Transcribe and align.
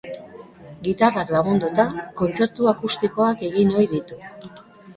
Gitarrak 0.87 1.33
lagunduta, 1.35 1.85
kontzertu 2.23 2.73
akustikoak 2.73 3.47
egin 3.53 3.77
ohi 3.79 3.89
ditu. 3.95 4.21